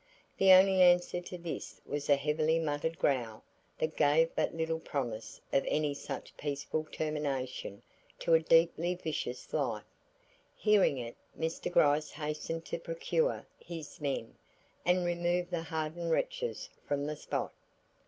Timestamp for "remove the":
15.05-15.61